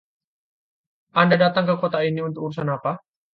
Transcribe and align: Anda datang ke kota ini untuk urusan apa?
Anda 1.19 1.35
datang 1.43 1.65
ke 1.69 1.75
kota 1.81 1.99
ini 2.09 2.19
untuk 2.27 2.41
urusan 2.49 2.69
apa? 2.77 2.91